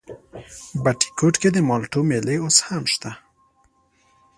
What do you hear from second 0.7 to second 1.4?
بټي کوټ